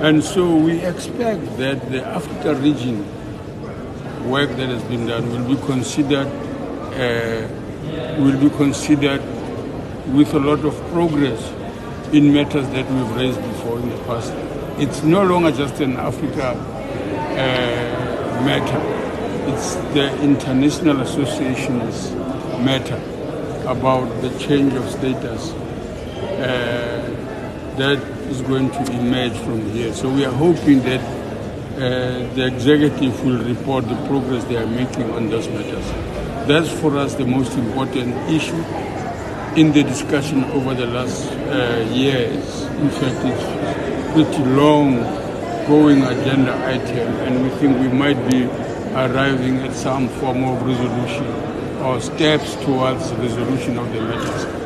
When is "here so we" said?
29.70-30.24